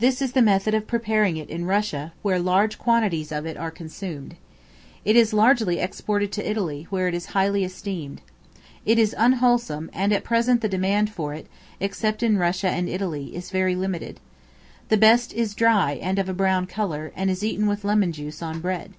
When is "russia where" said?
1.64-2.40